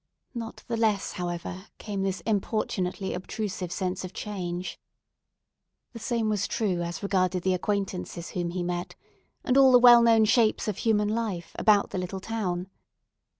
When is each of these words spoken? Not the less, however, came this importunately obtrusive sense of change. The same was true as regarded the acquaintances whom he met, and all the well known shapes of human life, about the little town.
Not 0.33 0.63
the 0.67 0.77
less, 0.77 1.11
however, 1.11 1.67
came 1.77 2.01
this 2.01 2.21
importunately 2.21 3.13
obtrusive 3.13 3.71
sense 3.71 4.03
of 4.03 4.13
change. 4.13 4.79
The 5.93 5.99
same 5.99 6.27
was 6.27 6.47
true 6.47 6.81
as 6.81 7.03
regarded 7.03 7.43
the 7.43 7.53
acquaintances 7.53 8.31
whom 8.31 8.49
he 8.49 8.63
met, 8.63 8.95
and 9.43 9.57
all 9.59 9.71
the 9.71 9.77
well 9.77 10.01
known 10.01 10.25
shapes 10.25 10.67
of 10.67 10.77
human 10.77 11.09
life, 11.09 11.55
about 11.59 11.91
the 11.91 11.99
little 11.99 12.19
town. 12.19 12.67